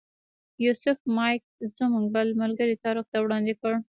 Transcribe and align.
یوسف 0.65 0.97
مایک 1.15 1.43
زموږ 1.77 2.05
بل 2.15 2.27
ملګري 2.41 2.75
طارق 2.83 3.05
ته 3.11 3.17
وړاندې 3.21 3.53
کړ. 3.61 3.73